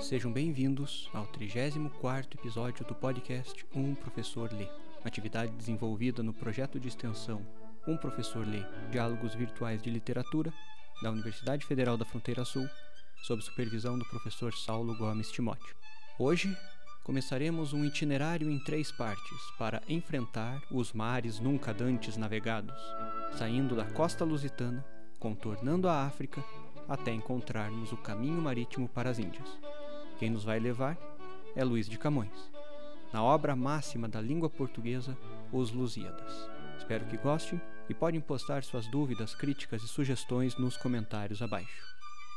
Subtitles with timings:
[0.00, 4.66] Sejam bem-vindos ao 34º episódio do podcast Um Professor Lê,
[5.04, 7.46] atividade desenvolvida no projeto de extensão
[7.86, 10.52] Um Professor Lê Diálogos Virtuais de Literatura
[11.02, 12.66] da Universidade Federal da Fronteira Sul,
[13.22, 15.76] sob supervisão do professor Saulo Gomes Timóteo.
[16.18, 16.56] Hoje
[17.04, 22.78] começaremos um itinerário em três partes para enfrentar os mares nunca dantes navegados,
[23.38, 24.84] saindo da costa lusitana,
[25.18, 26.44] contornando a África
[26.88, 29.58] até encontrarmos o caminho marítimo para as Índias.
[30.18, 30.96] Quem nos vai levar
[31.54, 32.50] é Luís de Camões,
[33.12, 35.16] na obra máxima da língua portuguesa,
[35.52, 36.50] Os Lusíadas.
[36.78, 41.84] Espero que gostem e podem postar suas dúvidas, críticas e sugestões nos comentários abaixo.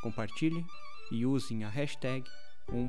[0.02, 0.66] Compartilhem
[1.12, 2.24] e usem a hashtag
[2.72, 2.88] um.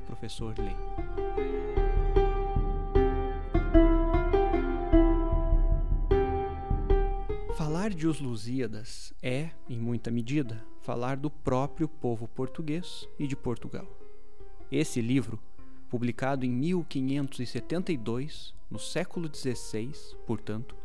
[7.82, 13.34] Falar de Os Lusíadas é, em muita medida, falar do próprio povo português e de
[13.34, 13.84] Portugal.
[14.70, 15.37] Esse livro,
[15.90, 19.90] publicado em 1572, no século XVI,
[20.24, 20.76] portanto,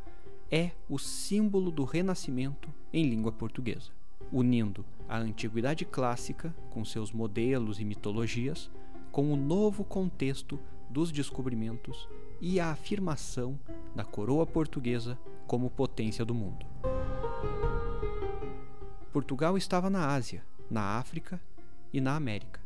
[0.50, 3.92] é o símbolo do renascimento em língua portuguesa,
[4.32, 8.72] unindo a antiguidade clássica, com seus modelos e mitologias,
[9.12, 13.60] com o novo contexto dos descobrimentos e a afirmação
[13.96, 16.66] da coroa portuguesa como potência do mundo.
[19.12, 21.42] Portugal estava na Ásia, na África
[21.92, 22.62] e na América.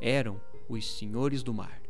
[0.00, 1.80] Eram os senhores do mar.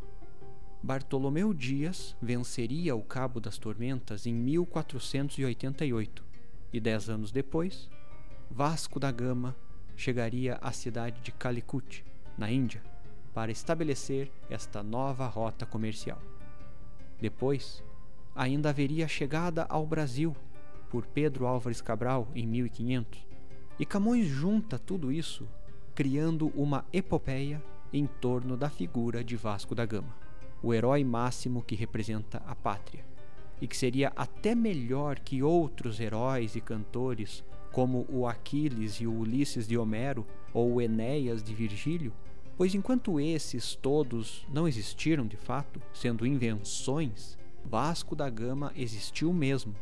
[0.83, 6.25] Bartolomeu Dias venceria o Cabo das Tormentas em 1488
[6.73, 7.91] e dez anos depois,
[8.51, 9.57] Vasco da Gama
[9.97, 12.05] chegaria à cidade de Calicut,
[12.37, 12.83] na Índia,
[13.35, 16.21] para estabelecer esta nova rota comercial.
[17.21, 17.83] Depois,
[18.35, 20.37] ainda haveria a chegada ao Brasil
[20.91, 23.27] por Pedro Álvares Cabral em 1500,
[23.79, 25.49] e Camões junta tudo isso,
[25.95, 30.15] criando uma epopeia em torno da figura de Vasco da Gama,
[30.63, 33.05] o herói máximo que representa a pátria,
[33.61, 37.43] e que seria até melhor que outros heróis e cantores,
[37.73, 42.13] como o Aquiles e o Ulisses de Homero ou o Enéas de Virgílio,
[42.57, 49.75] pois enquanto esses todos não existiram de fato, sendo invenções, Vasco da Gama existiu mesmo,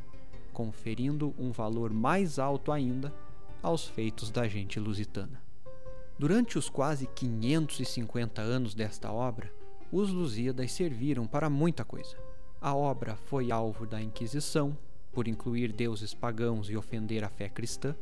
[0.53, 3.15] conferindo um valor mais alto ainda
[3.63, 5.43] aos feitos da gente lusitana.
[6.19, 9.53] Durante os quase 550 anos desta obra,
[9.91, 12.17] os Lusíadas serviram para muita coisa.
[12.61, 14.77] A obra foi alvo da Inquisição,
[15.13, 17.95] por incluir deuses pagãos e ofender a fé cristã.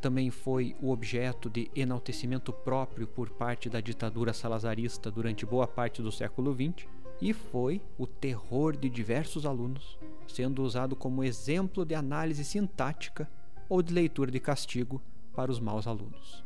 [0.00, 6.00] Também foi o objeto de enaltecimento próprio por parte da ditadura salazarista durante boa parte
[6.00, 6.88] do século XX
[7.20, 13.30] e foi o terror de diversos alunos, sendo usado como exemplo de análise sintática
[13.68, 15.02] ou de leitura de castigo
[15.34, 16.42] para os maus alunos.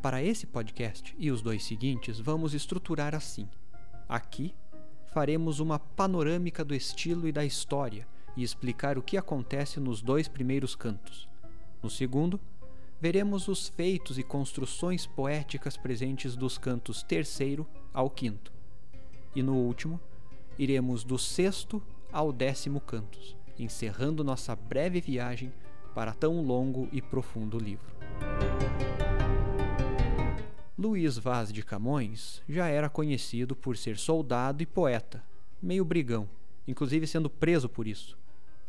[0.00, 3.46] Para esse podcast e os dois seguintes, vamos estruturar assim.
[4.08, 4.54] Aqui
[5.12, 10.26] faremos uma panorâmica do estilo e da história e explicar o que acontece nos dois
[10.26, 11.28] primeiros cantos.
[11.82, 12.40] No segundo,
[13.00, 18.52] veremos os feitos e construções poéticas presentes dos cantos terceiro ao quinto.
[19.34, 20.00] E no último,
[20.58, 25.52] iremos do sexto ao décimo cantos, encerrando nossa breve viagem
[25.94, 27.94] para tão longo e profundo livro.
[30.76, 35.22] Luís Vaz de Camões já era conhecido por ser soldado e poeta,
[35.60, 36.28] meio brigão,
[36.66, 38.16] inclusive sendo preso por isso,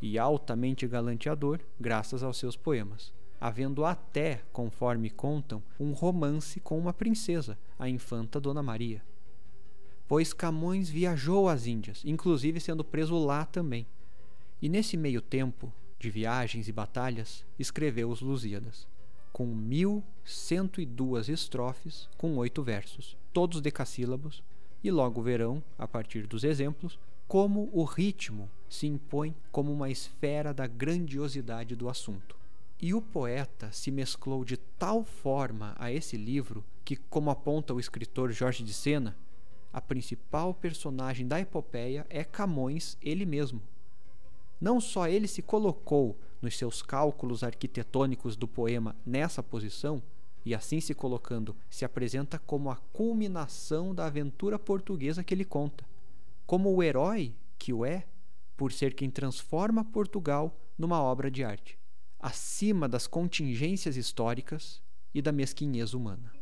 [0.02, 6.94] e altamente galanteador graças aos seus poemas, havendo até, conforme contam, um romance com uma
[6.94, 9.02] princesa, a infanta Dona Maria.
[10.08, 13.86] Pois Camões viajou às Índias, inclusive sendo preso lá também.
[14.62, 18.88] E nesse meio tempo de viagens e batalhas, escreveu os Lusíadas
[19.32, 24.44] com mil cento e duas estrofes com oito versos, todos decassílabos,
[24.84, 27.00] e logo verão, a partir dos exemplos,
[27.30, 32.36] como o ritmo se impõe como uma esfera da grandiosidade do assunto.
[32.82, 37.80] E o poeta se mesclou de tal forma a esse livro que, como aponta o
[37.80, 39.16] escritor Jorge de Sena,
[39.72, 43.62] a principal personagem da epopeia é Camões ele mesmo.
[44.60, 50.02] Não só ele se colocou nos seus cálculos arquitetônicos do poema nessa posição,
[50.44, 55.86] e assim se colocando, se apresenta como a culminação da aventura portuguesa que ele conta,
[56.50, 58.08] como o herói que o é,
[58.58, 61.78] por ser quem transforma Portugal numa obra de arte,
[62.20, 64.82] acima das contingências históricas
[65.14, 66.34] e da mesquinhez humana.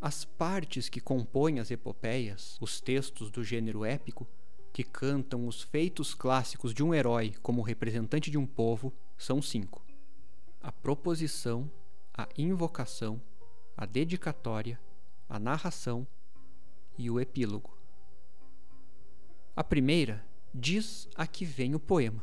[0.00, 4.24] As partes que compõem as epopeias, os textos do gênero épico,
[4.72, 9.84] que cantam os feitos clássicos de um herói como representante de um povo são cinco:
[10.62, 11.68] a proposição,
[12.14, 13.20] a invocação,
[13.76, 14.80] a dedicatória,
[15.28, 16.06] a narração
[16.96, 17.75] e o epílogo.
[19.56, 20.22] A primeira
[20.52, 22.22] diz a que vem o poema.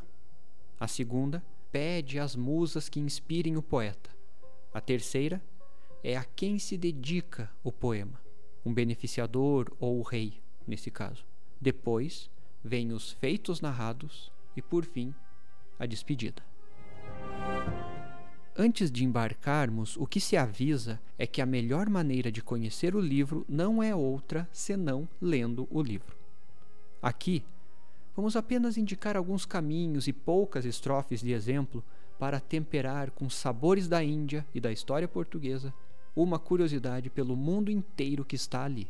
[0.78, 4.08] A segunda pede às musas que inspirem o poeta.
[4.72, 5.42] A terceira
[6.04, 8.20] é a quem se dedica o poema,
[8.64, 11.26] um beneficiador ou o rei, nesse caso.
[11.60, 12.30] Depois
[12.62, 15.12] vêm os feitos narrados e, por fim,
[15.76, 16.40] a despedida.
[18.56, 23.00] Antes de embarcarmos, o que se avisa é que a melhor maneira de conhecer o
[23.00, 26.23] livro não é outra senão lendo o livro.
[27.04, 27.44] Aqui,
[28.16, 31.84] vamos apenas indicar alguns caminhos e poucas estrofes de exemplo
[32.18, 35.74] para temperar com sabores da Índia e da história portuguesa
[36.16, 38.88] uma curiosidade pelo mundo inteiro que está ali.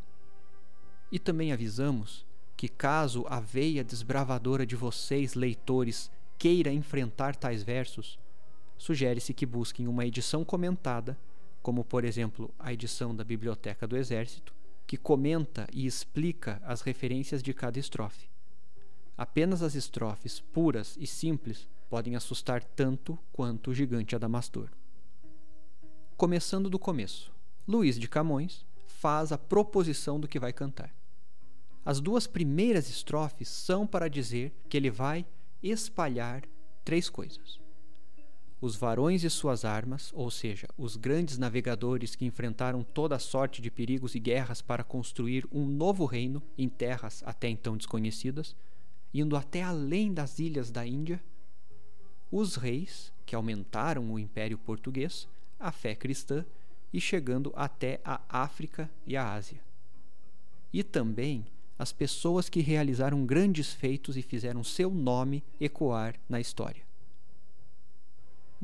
[1.10, 2.24] E também avisamos
[2.56, 6.08] que, caso a veia desbravadora de vocês, leitores,
[6.38, 8.16] queira enfrentar tais versos,
[8.78, 11.18] sugere-se que busquem uma edição comentada,
[11.60, 14.53] como por exemplo a edição da Biblioteca do Exército,
[14.86, 18.28] que comenta e explica as referências de cada estrofe.
[19.16, 24.68] Apenas as estrofes puras e simples podem assustar tanto quanto o gigante Adamastor.
[26.16, 27.32] Começando do começo,
[27.66, 30.94] Luís de Camões faz a proposição do que vai cantar.
[31.84, 35.26] As duas primeiras estrofes são para dizer que ele vai
[35.62, 36.42] espalhar
[36.84, 37.60] três coisas:
[38.60, 43.70] os varões e suas armas, ou seja, os grandes navegadores que enfrentaram toda sorte de
[43.70, 48.56] perigos e guerras para construir um novo reino em terras até então desconhecidas,
[49.12, 51.22] indo até além das ilhas da Índia,
[52.30, 55.28] os reis, que aumentaram o império português,
[55.58, 56.44] a fé cristã
[56.92, 59.60] e chegando até a África e a Ásia.
[60.72, 61.46] E também
[61.78, 66.82] as pessoas que realizaram grandes feitos e fizeram seu nome ecoar na história.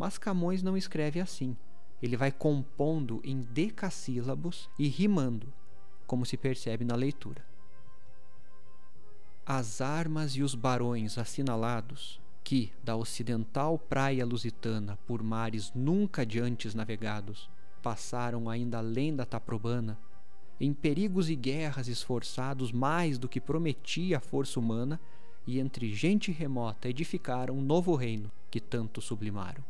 [0.00, 1.54] Mas Camões não escreve assim.
[2.02, 5.52] Ele vai compondo em decassílabos e rimando,
[6.06, 7.44] como se percebe na leitura.
[9.44, 16.40] As armas e os barões assinalados, que, da ocidental praia lusitana, por mares nunca de
[16.40, 17.50] antes navegados,
[17.82, 19.98] passaram ainda além da Taprobana,
[20.58, 24.98] em perigos e guerras esforçados mais do que prometia a força humana,
[25.46, 29.62] e entre gente remota edificaram um novo reino que tanto sublimaram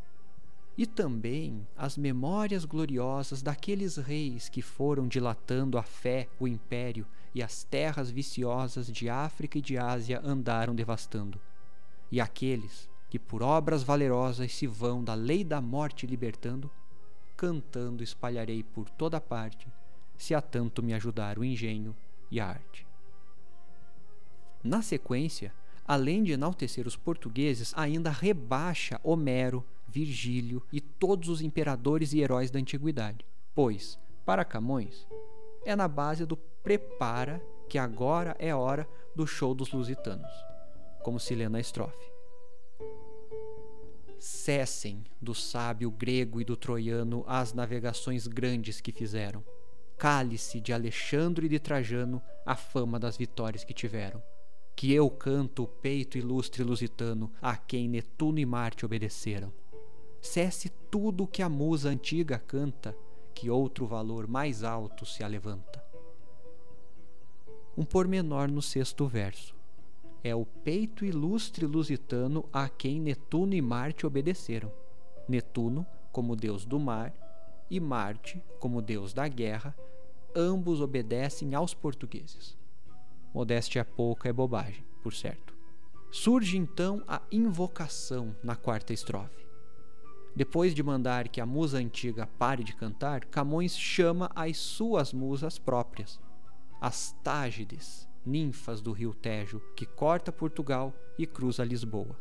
[0.81, 7.05] e também as memórias gloriosas daqueles reis que foram dilatando a fé, o império
[7.35, 11.39] e as terras viciosas de África e de Ásia andaram devastando,
[12.11, 16.67] e aqueles que por obras valerosas se vão da lei da morte libertando,
[17.37, 19.67] cantando espalharei por toda parte,
[20.17, 21.95] se a tanto me ajudar o engenho
[22.31, 22.87] e a arte.
[24.63, 25.53] Na sequência,
[25.87, 32.49] além de enaltecer os portugueses, ainda rebaixa Homero Virgílio e todos os imperadores e heróis
[32.49, 33.25] da antiguidade.
[33.53, 35.05] Pois, para Camões,
[35.65, 40.31] é na base do prepara que agora é hora do show dos lusitanos,
[41.03, 42.09] como se lê na estrofe.
[44.17, 49.43] Cessem do sábio grego e do troiano as navegações grandes que fizeram.
[49.97, 54.23] Cale-se de Alexandre e de Trajano a fama das vitórias que tiveram.
[54.75, 59.51] Que eu canto o peito ilustre lusitano a quem Netuno e Marte obedeceram
[60.21, 62.95] cesse tudo que a musa antiga canta,
[63.33, 65.83] que outro valor mais alto se alevanta.
[67.75, 69.55] Um pormenor no sexto verso.
[70.23, 74.71] É o peito ilustre lusitano a quem Netuno e Marte obedeceram.
[75.27, 77.11] Netuno, como deus do mar,
[77.69, 79.75] e Marte, como deus da guerra,
[80.35, 82.57] ambos obedecem aos portugueses.
[83.33, 85.55] Modéstia pouca é bobagem, por certo.
[86.11, 89.40] Surge então a invocação na quarta estrofe.
[90.35, 95.59] Depois de mandar que a musa antiga pare de cantar, Camões chama as suas musas
[95.59, 96.19] próprias,
[96.79, 102.17] as Tágides, ninfas do rio Tejo, que corta Portugal e cruza Lisboa.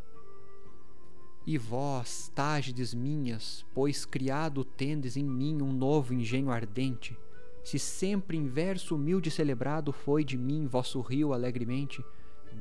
[1.47, 7.17] E vós, Tágides minhas, pois criado tendes em mim um novo engenho ardente,
[7.63, 12.05] se sempre em verso humilde celebrado foi de mim vosso rio alegremente,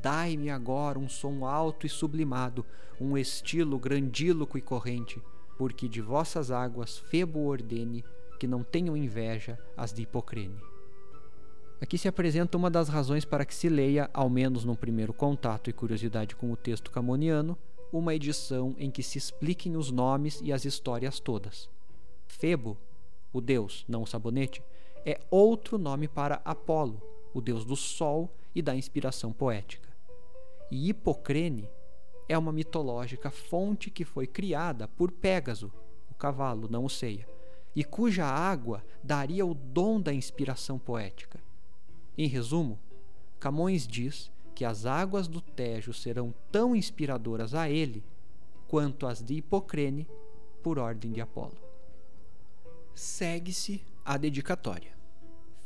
[0.01, 2.65] dai-me agora um som alto e sublimado,
[3.01, 5.21] um estilo grandíloco e corrente,
[5.59, 8.05] porque de vossas águas Febo ordene
[8.39, 10.57] que não tenham inveja as de Hipocrene.
[11.81, 15.69] Aqui se apresenta uma das razões para que se leia, ao menos num primeiro contato
[15.69, 17.57] e curiosidade com o texto camoniano,
[17.91, 21.69] uma edição em que se expliquem os nomes e as histórias todas.
[22.25, 22.77] Febo,
[23.33, 24.63] o deus, não o sabonete,
[25.05, 27.01] é outro nome para Apolo,
[27.33, 29.89] o deus do sol e da inspiração poética.
[30.71, 31.67] E Hipocrene
[32.29, 35.73] é uma mitológica fonte que foi criada por Pégaso,
[36.11, 37.27] o cavalo não o ceia,
[37.75, 41.39] e cuja água daria o dom da inspiração poética.
[42.15, 42.79] Em resumo,
[43.39, 48.03] Camões diz que as águas do Tejo serão tão inspiradoras a ele
[48.67, 50.07] quanto as de Hipocrene
[50.61, 51.57] por ordem de Apolo.
[52.93, 54.91] Segue-se a dedicatória,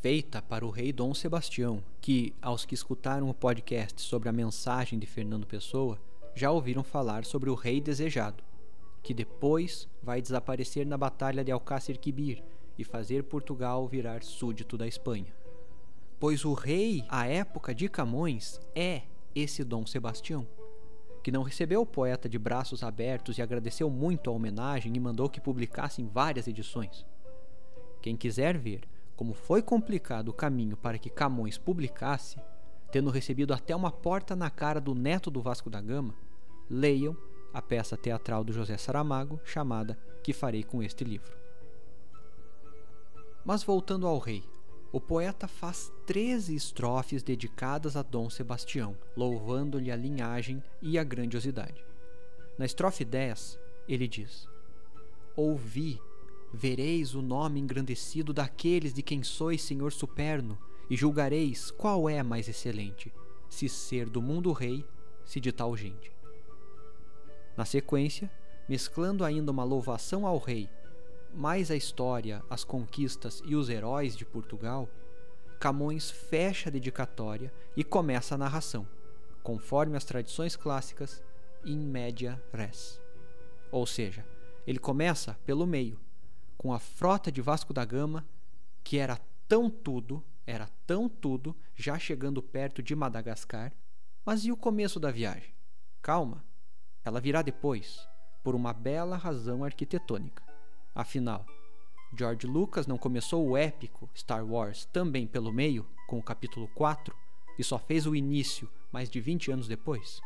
[0.02, 5.00] feita para o rei Dom Sebastião, que, aos que escutaram o podcast sobre a mensagem
[5.00, 6.00] de Fernando Pessoa,
[6.36, 8.44] já ouviram falar sobre o rei desejado,
[9.02, 12.44] que depois vai desaparecer na Batalha de Alcácer Quibir
[12.78, 15.34] e fazer Portugal virar súdito da Espanha
[16.24, 19.02] pois o rei, à época de Camões, é
[19.36, 20.48] esse Dom Sebastião,
[21.22, 25.28] que não recebeu o poeta de braços abertos e agradeceu muito a homenagem e mandou
[25.28, 27.06] que publicassem várias edições.
[28.02, 28.88] Quem quiser ver
[29.18, 32.40] como foi complicado o caminho para que Camões publicasse,
[32.94, 36.14] tendo recebido até uma porta na cara do neto do Vasco da Gama,
[36.70, 37.18] leiam
[37.52, 41.36] a peça teatral do José Saramago chamada Que Farei com Este Livro.
[43.44, 44.44] Mas voltando ao rei,
[44.92, 51.84] o poeta faz 13 estrofes dedicadas a Dom Sebastião, louvando-lhe a linhagem e a grandiosidade.
[52.60, 53.60] Na estrofe 10,
[53.90, 54.48] ele diz:
[55.36, 56.00] Ouvi,
[56.54, 60.60] vereis o nome engrandecido daqueles de quem sois senhor superno,
[60.90, 63.14] e julgareis qual é mais excelente,
[63.50, 64.86] se ser do mundo rei,
[65.26, 66.12] se de tal gente.
[67.56, 68.32] Na sequência,
[68.68, 70.70] mesclando ainda uma louvação ao rei
[71.34, 74.88] mais a história, as conquistas e os heróis de Portugal,
[75.60, 78.88] Camões fecha a dedicatória e começa a narração,
[79.42, 81.24] conforme as tradições clássicas,
[81.66, 83.02] in media res.
[83.72, 84.26] Ou seja,
[84.68, 86.00] ele começa pelo meio,
[86.58, 88.26] com a frota de Vasco da Gama,
[88.84, 93.72] que era tão tudo, era tão tudo, já chegando perto de Madagascar.
[94.26, 95.54] Mas e o começo da viagem?
[96.02, 96.44] Calma,
[97.04, 98.08] ela virá depois,
[98.44, 100.44] por uma bela razão arquitetônica.
[100.94, 101.46] Afinal,
[102.16, 107.16] George Lucas não começou o épico Star Wars também pelo meio, com o capítulo 4,
[107.58, 110.22] e só fez o início mais de 20 anos depois?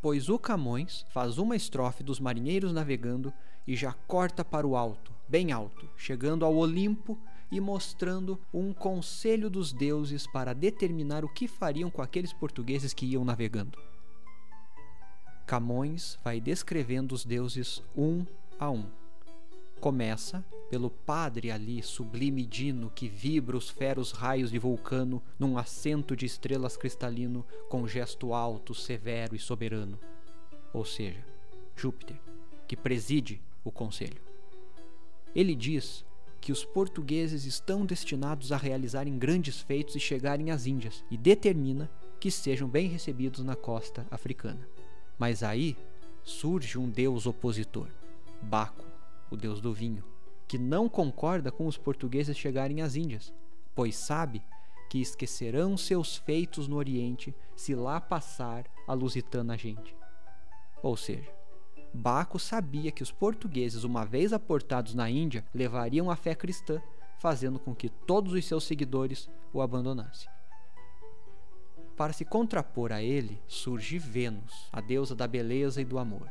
[0.00, 3.32] Pois o Camões faz uma estrofe dos marinheiros navegando
[3.66, 7.16] e já corta para o alto, bem alto, chegando ao Olimpo
[7.52, 13.06] e mostrando um conselho dos deuses para determinar o que fariam com aqueles portugueses que
[13.06, 13.78] iam navegando.
[15.46, 18.24] Camões vai descrevendo os deuses um
[18.58, 18.86] a um
[19.82, 26.14] Começa pelo padre ali, sublime dino, que vibra os feros raios de vulcano num assento
[26.14, 29.98] de estrelas cristalino com gesto alto, severo e soberano.
[30.72, 31.26] Ou seja,
[31.74, 32.16] Júpiter,
[32.68, 34.22] que preside o conselho.
[35.34, 36.04] Ele diz
[36.42, 41.88] que os portugueses estão destinados a realizarem grandes feitos e chegarem às Índias, e determina
[42.18, 44.68] que sejam bem recebidos na costa africana.
[45.16, 45.76] Mas aí
[46.24, 47.86] surge um deus opositor,
[48.42, 48.84] Baco
[49.30, 50.04] o deus do vinho,
[50.48, 53.32] que não concorda com os portugueses chegarem às Índias,
[53.72, 54.42] pois sabe
[54.90, 59.96] que esquecerão seus feitos no Oriente se lá passar a lusitana gente.
[60.82, 61.32] Ou seja,
[61.94, 66.80] Baco sabia que os portugueses, uma vez aportados na Índia, levariam a fé cristã,
[67.18, 70.28] fazendo com que todos os seus seguidores o abandonassem.
[71.96, 76.28] Para se contrapor a ele, surge Vênus, a deusa da beleza e do amor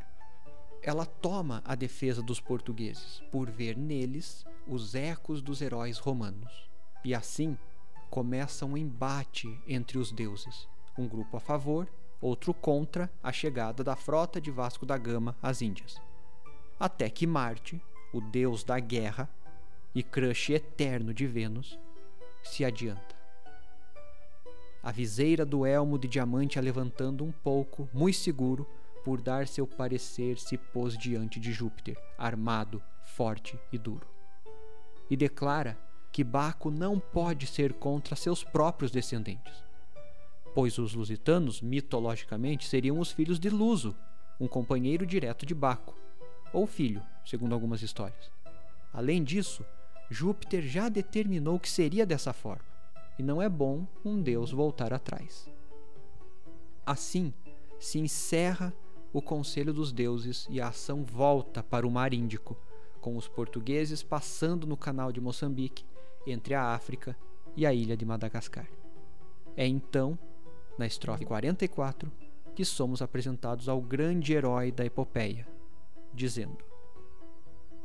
[0.84, 6.70] ela toma a defesa dos portugueses por ver neles os ecos dos heróis romanos.
[7.06, 7.58] E assim
[8.10, 11.88] começa um embate entre os deuses, um grupo a favor,
[12.22, 16.00] outro contra a chegada da frota de Vasco da Gama às Índias.
[16.80, 17.82] Até que Marte,
[18.13, 19.30] o deus da guerra
[19.94, 21.80] e crush eterno de Vênus,
[22.44, 23.16] se adianta.
[24.84, 28.68] A viseira do elmo de diamante a levantando um pouco, muito seguro,
[29.04, 34.08] por dar seu parecer, se pôs diante de Júpiter, armado, forte e duro.
[35.10, 35.78] E declara
[36.12, 39.63] que Baco não pode ser contra seus próprios descendentes,
[40.53, 43.96] pois os lusitanos, mitologicamente, seriam os filhos de Luso,
[44.39, 45.96] um companheiro direto de Baco,
[46.53, 48.31] ou filho, segundo algumas histórias.
[48.93, 49.65] Além disso,
[50.10, 52.65] Júpiter já determinou que seria dessa forma,
[53.17, 55.50] e não é bom um deus voltar atrás.
[56.86, 57.34] Assim,
[57.79, 58.74] se encerra
[59.13, 62.58] o conselho dos deuses e a ação volta para o mar Índico,
[63.00, 65.86] com os portugueses passando no canal de Moçambique,
[66.25, 67.15] entre a África
[67.55, 68.67] e a ilha de Madagascar.
[69.55, 70.17] É então,
[70.78, 72.12] na estrofe 44,
[72.56, 75.48] que somos apresentados ao grande herói da epopeia,
[76.13, 76.63] dizendo: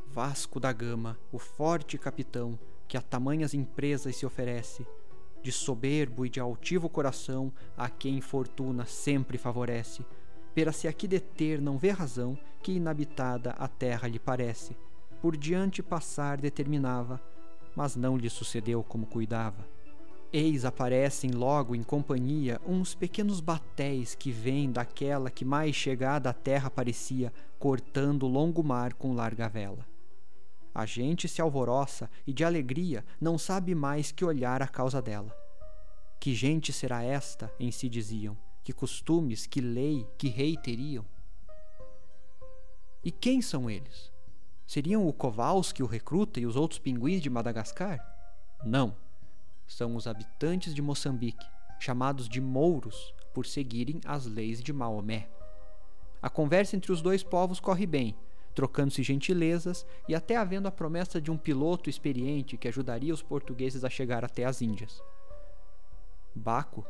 [0.07, 4.87] Vasco da Gama, o forte capitão que a tamanhas empresas se oferece,
[5.43, 10.05] de soberbo e de altivo coração, a quem fortuna sempre favorece,
[10.57, 14.75] Pera se aqui deter não vê razão que inabitada a terra lhe parece.
[15.21, 17.21] Por diante passar determinava,
[17.77, 19.69] mas não lhe sucedeu como cuidava.
[20.33, 26.33] Eis aparecem logo em companhia uns pequenos batéis que vêm daquela que mais chegada à
[26.33, 29.87] terra parecia, cortando o longo mar com larga vela.
[30.75, 35.35] A gente se alvoroça e de alegria não sabe mais que olhar a causa dela.
[36.21, 41.07] Que gente será esta, em si diziam, que costumes, que lei, que rei teriam?
[43.03, 44.13] E quem são eles?
[44.67, 48.01] Seriam o Kowalski, o recruta e os outros pinguins de Madagascar?
[48.65, 49.06] Não
[49.67, 51.47] são os habitantes de Moçambique,
[51.79, 55.29] chamados de mouros por seguirem as leis de Maomé.
[56.23, 58.17] A conversa entre os dois povos corre bem,
[58.55, 63.85] trocando-se gentilezas e até havendo a promessa de um piloto experiente que ajudaria os portugueses
[63.85, 65.03] a chegar até as Índias.
[66.35, 66.87] Baco,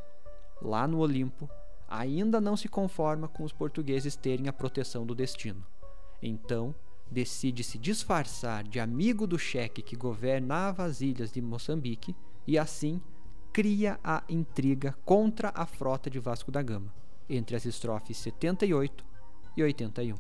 [0.63, 1.51] lá no Olimpo,
[1.89, 5.65] ainda não se conforma com os portugueses terem a proteção do destino.
[6.23, 6.75] Então,
[7.11, 12.15] decide se disfarçar de amigo do cheque que governava as ilhas de Moçambique
[12.47, 13.01] e assim
[13.53, 16.93] cria a intriga contra a frota de Vasco da Gama,
[17.29, 19.05] entre as estrofes 78
[19.57, 20.17] e 81.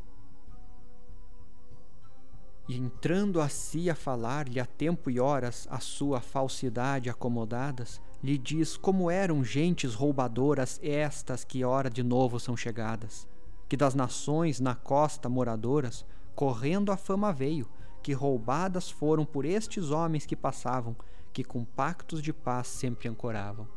[2.69, 8.37] E entrando a si a falar-lhe a tempo e horas a sua falsidade acomodadas, lhe
[8.37, 13.29] diz como eram gentes roubadoras estas que ora de novo são chegadas,
[13.69, 16.05] que das nações na costa moradoras,
[16.35, 17.69] correndo a fama veio,
[18.03, 20.97] que roubadas foram por estes homens que passavam,
[21.37, 23.69] que com pactos de paz sempre ancoravam.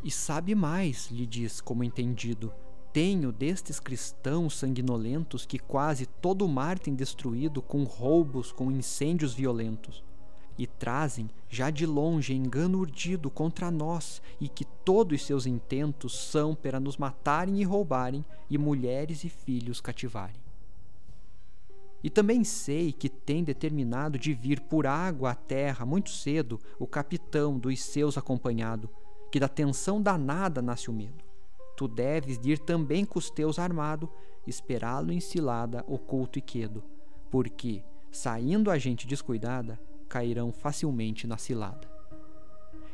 [0.00, 2.54] E sabe mais, lhe diz como entendido,
[2.92, 9.34] tenho destes cristãos sanguinolentos que quase todo o mar tem destruído com roubos, com incêndios
[9.34, 10.04] violentos,
[10.56, 16.54] e trazem já de longe engano urdido contra nós, e que todos seus intentos são
[16.54, 20.43] para nos matarem e roubarem, e mulheres e filhos cativarem.
[22.04, 26.86] E também sei que tem determinado de vir por água à terra muito cedo o
[26.86, 28.90] capitão dos seus acompanhado,
[29.32, 31.24] que da tensão danada nasce o medo.
[31.78, 34.12] Tu deves ir também com os teus armado,
[34.46, 36.84] esperá-lo em cilada, oculto e quedo,
[37.30, 41.88] porque, saindo a gente descuidada, cairão facilmente na cilada.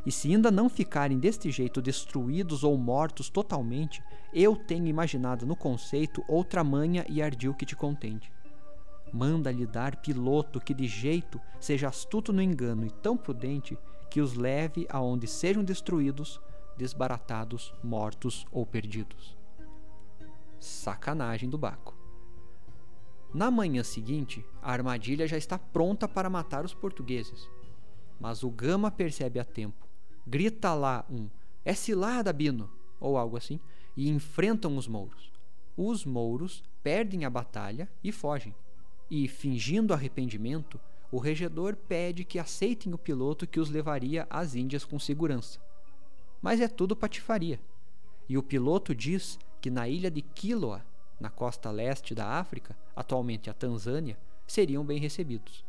[0.07, 4.01] E se ainda não ficarem deste jeito destruídos ou mortos totalmente,
[4.33, 8.31] eu tenho imaginado no conceito outra manha e ardil que te contente
[9.12, 13.77] manda-lhe dar piloto que de jeito seja astuto no engano e tão prudente
[14.09, 16.40] que os leve aonde sejam destruídos,
[16.77, 19.37] desbaratados, mortos ou perdidos.
[20.59, 21.96] Sacanagem do Baco.
[23.33, 27.49] Na manhã seguinte, a armadilha já está pronta para matar os portugueses.
[28.18, 29.87] Mas o Gama percebe a tempo.
[30.27, 31.29] Grita lá um:
[31.64, 32.70] É cilada, Bino!
[32.99, 33.59] ou algo assim,
[33.96, 35.33] e enfrentam os mouros.
[35.77, 38.55] Os mouros perdem a batalha e fogem
[39.11, 40.79] e, fingindo arrependimento,
[41.11, 45.59] o regedor pede que aceitem o piloto que os levaria às Índias com segurança.
[46.40, 47.61] Mas é tudo patifaria.
[48.29, 50.85] E o piloto diz que na ilha de Quiloa,
[51.18, 55.64] na costa leste da África, atualmente a Tanzânia, seriam bem recebidos.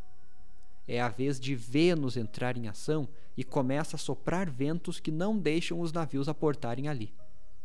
[0.88, 5.38] É a vez de Vênus entrar em ação e começa a soprar ventos que não
[5.38, 7.14] deixam os navios aportarem ali.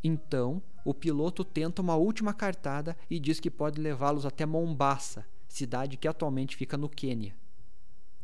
[0.03, 5.97] Então, o piloto tenta uma última cartada e diz que pode levá-los até Mombasa, cidade
[5.97, 7.35] que atualmente fica no Quênia.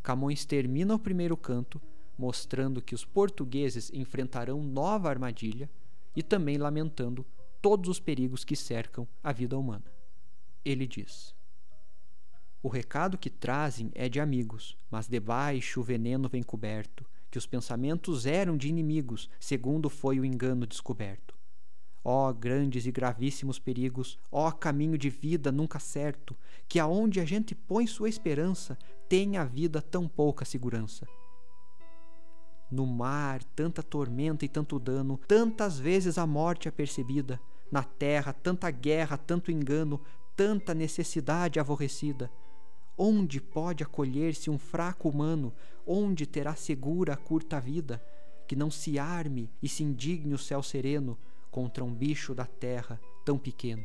[0.03, 1.81] Camões termina o primeiro canto
[2.19, 5.71] mostrando que os portugueses enfrentarão nova armadilha
[6.15, 7.27] e também lamentando
[7.61, 9.85] todos os perigos que cercam a vida humana.
[10.65, 11.35] Ele diz:
[12.63, 17.47] O recado que trazem é de amigos, mas debaixo o veneno vem coberto, que os
[17.47, 21.35] pensamentos eram de inimigos, segundo foi o engano descoberto.
[22.05, 26.37] Ó oh, grandes e gravíssimos perigos, ó oh, caminho de vida nunca certo,
[26.69, 28.77] que aonde a gente põe sua esperança,
[29.09, 31.07] tem a vida tão pouca segurança.
[32.71, 37.39] No mar, tanta tormenta e tanto dano, tantas vezes a morte é percebida,
[37.71, 40.01] na terra, tanta guerra, tanto engano,
[40.35, 42.31] tanta necessidade aborrecida.
[42.97, 45.53] Onde pode acolher-se um fraco humano?
[45.87, 48.03] Onde terá segura a curta vida?
[48.47, 51.19] Que não se arme e se indigne o céu sereno,
[51.53, 53.85] contra um bicho da terra tão pequeno.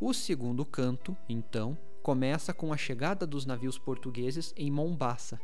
[0.00, 5.40] O segundo canto, então, começa com a chegada dos navios portugueses em Mombasa.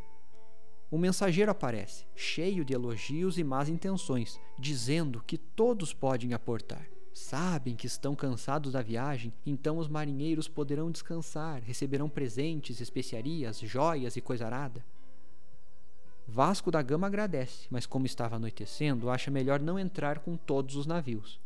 [0.91, 6.85] O mensageiro aparece, cheio de elogios e más intenções, dizendo que todos podem aportar.
[7.13, 14.17] Sabem que estão cansados da viagem, então os marinheiros poderão descansar, receberão presentes, especiarias, joias
[14.17, 14.85] e coisa arada.
[16.33, 20.87] Vasco da Gama agradece, mas como estava anoitecendo, acha melhor não entrar com todos os
[20.87, 21.41] navios.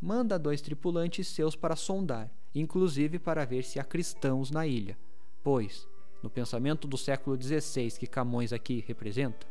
[0.00, 4.96] manda dois tripulantes seus para sondar, inclusive para ver se há cristãos na ilha,
[5.44, 5.86] pois,
[6.22, 9.46] no pensamento do século XVI que Camões aqui representa,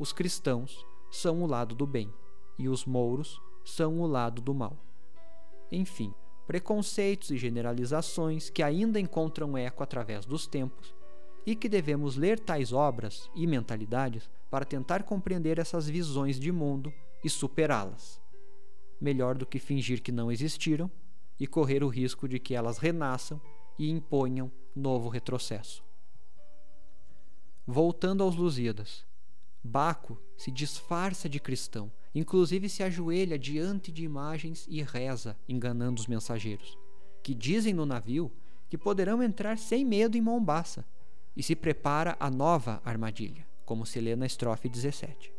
[0.00, 2.12] os cristãos são o lado do bem
[2.58, 4.76] e os mouros são o lado do mal.
[5.70, 6.12] Enfim,
[6.44, 10.97] preconceitos e generalizações que ainda encontram eco através dos tempos
[11.48, 16.92] e que devemos ler tais obras e mentalidades para tentar compreender essas visões de mundo
[17.24, 18.20] e superá-las.
[19.00, 20.90] Melhor do que fingir que não existiram
[21.40, 23.40] e correr o risco de que elas renasçam
[23.78, 25.82] e imponham novo retrocesso.
[27.66, 29.06] Voltando aos Lusíadas,
[29.64, 36.06] Baco se disfarça de cristão, inclusive se ajoelha diante de imagens e reza, enganando os
[36.06, 36.76] mensageiros,
[37.22, 38.30] que dizem no navio
[38.68, 40.84] que poderão entrar sem medo em Mombaça,
[41.36, 45.32] e se prepara a nova armadilha, como se lê na estrofe 17.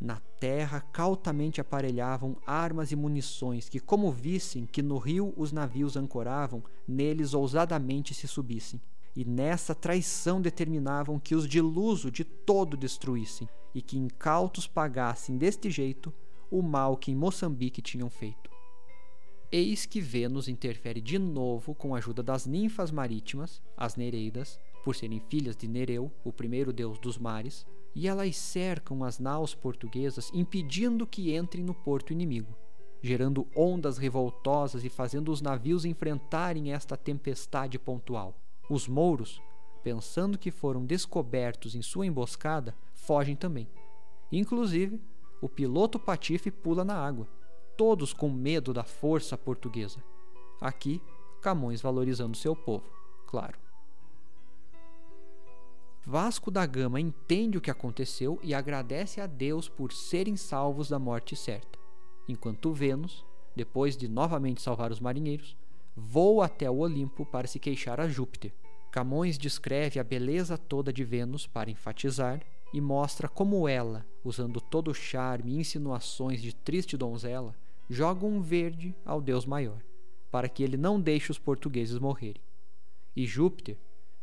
[0.00, 5.96] Na terra cautamente aparelhavam armas e munições que, como vissem que no rio os navios
[5.96, 8.80] ancoravam, neles ousadamente se subissem
[9.18, 15.36] e nessa traição determinavam que os de luso de todo destruíssem, e que incautos pagassem
[15.36, 16.14] deste jeito
[16.50, 18.47] o mal que em Moçambique tinham feito.
[19.50, 24.94] Eis que Vênus interfere de novo com a ajuda das ninfas marítimas, as Nereidas, por
[24.94, 30.30] serem filhas de Nereu, o primeiro deus dos mares, e elas cercam as naus portuguesas,
[30.34, 32.54] impedindo que entrem no porto inimigo,
[33.00, 38.38] gerando ondas revoltosas e fazendo os navios enfrentarem esta tempestade pontual.
[38.68, 39.40] Os mouros,
[39.82, 43.66] pensando que foram descobertos em sua emboscada, fogem também.
[44.30, 45.00] Inclusive,
[45.40, 47.26] o piloto Patife pula na água,
[47.78, 50.02] todos com medo da força portuguesa.
[50.60, 51.00] Aqui,
[51.40, 52.84] Camões valorizando seu povo,
[53.24, 53.56] claro.
[56.04, 60.98] Vasco da Gama entende o que aconteceu e agradece a Deus por serem salvos da
[60.98, 61.78] morte certa,
[62.28, 65.56] enquanto Vênus, depois de novamente salvar os marinheiros,
[65.96, 68.52] voa até o Olimpo para se queixar a Júpiter.
[68.90, 72.40] Camões descreve a beleza toda de Vênus para enfatizar
[72.72, 77.54] e mostra como ela, usando todo o charme e insinuações de triste donzela,
[77.88, 79.82] joga um verde ao Deus maior,
[80.30, 82.42] para que ele não deixe os portugueses morrerem.
[83.16, 83.78] E Júpiter,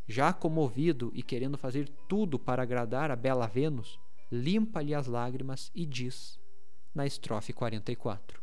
[0.06, 3.98] já comovido e querendo fazer tudo para agradar a bela Vênus,
[4.30, 6.38] limpa-lhe as lágrimas e diz,
[6.94, 8.40] na estrofe 44: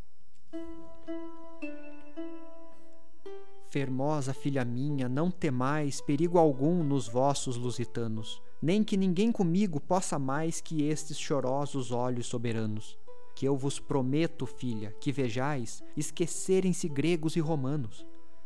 [3.69, 10.19] Fermosa filha minha, não temais perigo algum nos vossos lusitanos, nem que ninguém comigo possa
[10.19, 13.02] mais que estes chorosos olhos soberanos.
[13.35, 18.05] Que eu vos prometo, filha, que vejais esquecerem-se gregos e romanos,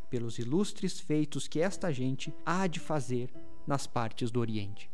[0.09, 3.29] pelos ilustres feitos que esta gente há de fazer
[3.65, 4.89] nas partes do Oriente.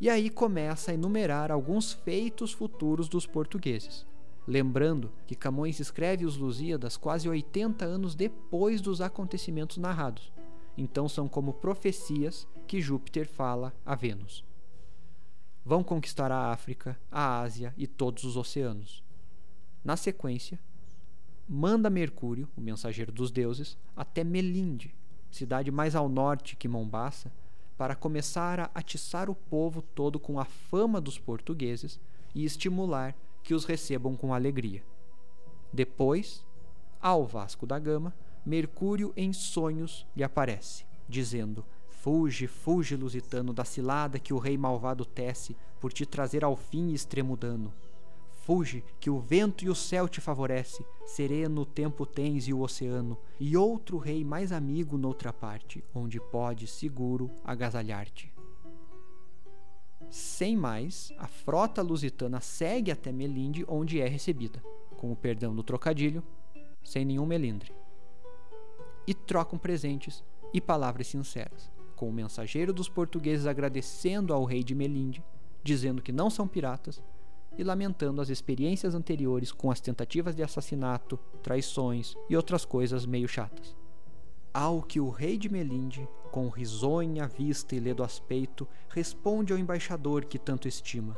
[0.00, 4.04] E aí começa a enumerar alguns feitos futuros dos portugueses
[4.46, 10.32] Lembrando que Camões escreve os Lusíadas quase 80 anos depois dos acontecimentos narrados,
[10.78, 14.45] então são como profecias que Júpiter fala a Vênus.
[15.66, 19.02] Vão conquistar a África, a Ásia e todos os oceanos.
[19.82, 20.60] Na sequência,
[21.48, 24.94] manda Mercúrio, o mensageiro dos deuses, até Melinde,
[25.28, 27.32] cidade mais ao norte que Mombaça,
[27.76, 31.98] para começar a atiçar o povo todo com a fama dos portugueses
[32.32, 34.84] e estimular que os recebam com alegria.
[35.72, 36.46] Depois,
[37.00, 38.14] ao Vasco da Gama,
[38.46, 41.64] Mercúrio em sonhos lhe aparece, dizendo:
[42.06, 46.92] Fuge, fuge, lusitano, da cilada que o rei malvado tece por te trazer ao fim
[46.92, 47.74] extremo dano.
[48.44, 52.60] Fuge, que o vento e o céu te favorece, sereno o tempo tens e o
[52.60, 58.32] oceano, e outro rei mais amigo noutra parte, onde pode seguro agasalhar-te.
[60.08, 64.62] Sem mais, a frota lusitana segue até Melinde, onde é recebida,
[64.96, 66.22] com o perdão do trocadilho,
[66.84, 67.72] sem nenhum melindre.
[69.08, 70.22] E trocam presentes
[70.54, 75.24] e palavras sinceras, com o mensageiro dos portugueses agradecendo ao rei de Melinde,
[75.64, 77.02] dizendo que não são piratas
[77.58, 83.26] e lamentando as experiências anteriores com as tentativas de assassinato, traições e outras coisas meio
[83.26, 83.74] chatas.
[84.52, 90.24] Ao que o rei de Melinde, com risonha vista e ledo aspeito, responde ao embaixador
[90.24, 91.16] que tanto estima: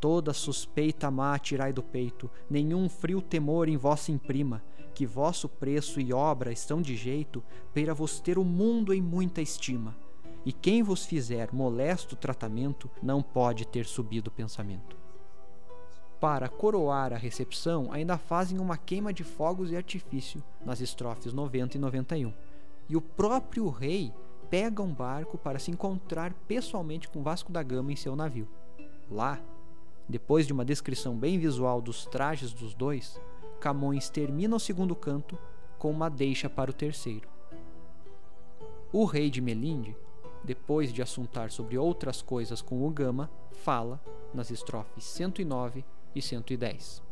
[0.00, 4.62] Toda suspeita má tirai do peito, nenhum frio temor em vós imprima,
[4.94, 9.42] que vosso preço e obra estão de jeito para vos ter o mundo em muita
[9.42, 9.96] estima.
[10.44, 14.96] E quem vos fizer molesto tratamento não pode ter subido pensamento.
[16.20, 21.76] Para coroar a recepção, ainda fazem uma queima de fogos e artifício nas estrofes 90
[21.76, 22.32] e 91
[22.88, 24.12] e o próprio rei
[24.50, 28.48] pega um barco para se encontrar pessoalmente com Vasco da Gama em seu navio.
[29.10, 29.40] Lá,
[30.08, 33.20] depois de uma descrição bem visual dos trajes dos dois,
[33.60, 35.38] Camões termina o segundo canto
[35.78, 37.28] com uma deixa para o terceiro.
[38.92, 39.96] O rei de Melinde,
[40.44, 44.00] depois de assuntar sobre outras coisas com o Gama, fala
[44.32, 47.02] nas estrofes 109 e 110.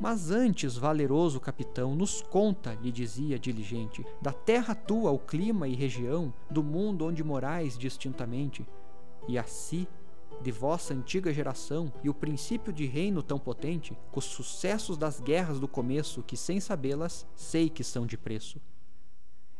[0.00, 5.74] Mas antes, valeroso capitão, nos conta, lhe dizia diligente, da terra tua o clima e
[5.74, 8.66] região, do mundo onde morais distintamente,
[9.28, 9.86] e assim
[10.40, 15.20] de vossa antiga geração e o princípio de reino tão potente, com os sucessos das
[15.20, 18.60] guerras do começo, que sem sabê-las, sei que são de preço.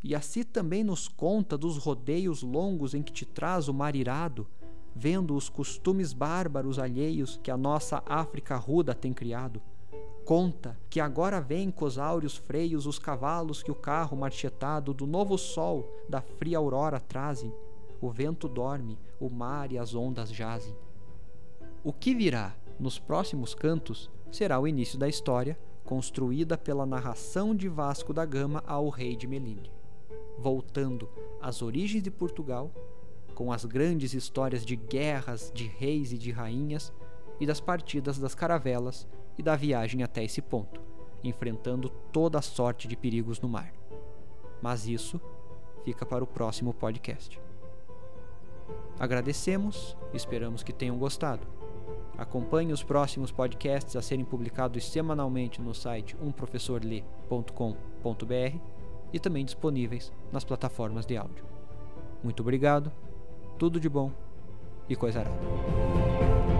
[0.03, 4.47] E assim também nos conta dos rodeios longos em que te traz o mar irado,
[4.95, 9.62] vendo os costumes bárbaros alheios que a nossa África ruda tem criado.
[10.25, 15.37] Conta que agora vem os áureos freios os cavalos que o carro marchetado do novo
[15.37, 17.53] sol da fria aurora trazem,
[18.01, 20.77] o vento dorme, o mar e as ondas jazem.
[21.83, 27.69] O que virá nos próximos cantos será o início da história, construída pela narração de
[27.69, 29.71] Vasco da Gama ao rei de Melinde,
[30.42, 31.09] voltando
[31.40, 32.70] às origens de Portugal,
[33.35, 36.92] com as grandes histórias de guerras, de reis e de rainhas,
[37.40, 40.81] e das partidas das caravelas e da viagem até esse ponto,
[41.24, 43.72] enfrentando toda a sorte de perigos no mar.
[44.61, 45.20] Mas isso
[45.85, 47.40] fica para o próximo podcast.
[48.98, 51.46] Agradecemos esperamos que tenham gostado.
[52.16, 58.71] Acompanhe os próximos podcasts a serem publicados semanalmente no site umprofessorle.com.br
[59.12, 61.44] e também disponíveis nas plataformas de áudio.
[62.22, 62.90] Muito obrigado,
[63.59, 64.11] tudo de bom
[64.88, 66.52] e coisa arada.